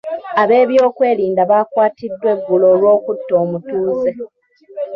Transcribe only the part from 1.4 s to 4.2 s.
baakwatiddwa eggulo olwokutta omutuuze.